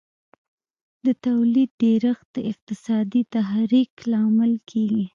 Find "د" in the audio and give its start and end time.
1.05-1.07, 2.35-2.37